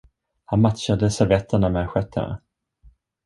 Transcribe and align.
Han 0.45 0.61
matchade 0.61 1.11
servetterna 1.11 1.69
med 1.69 1.85
assietterna. 1.85 2.41